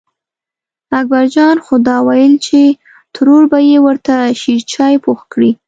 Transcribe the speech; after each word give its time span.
اکبر 0.99 1.25
جان 1.33 1.55
خو 1.65 1.75
دا 1.87 1.97
وېل 2.07 2.33
چې 2.45 2.59
ترور 3.15 3.43
به 3.51 3.59
یې 3.69 3.77
ورته 3.85 4.15
شېرچای 4.41 4.95
پوخ 5.03 5.19
کړي. 5.31 5.51